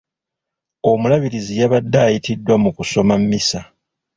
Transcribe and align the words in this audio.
Omulabirizi 0.91 1.53
yabadde 1.61 1.97
ayitiddwa 2.07 2.55
mu 2.63 2.69
kusoma 2.77 3.13
mmisa. 3.21 3.59